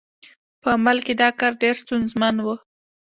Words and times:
په 0.61 0.67
عمل 0.75 0.97
کې 1.05 1.13
دا 1.21 1.29
کار 1.39 1.51
ډېر 1.61 1.75
ستونزمن 1.83 2.35
و. 2.43 2.47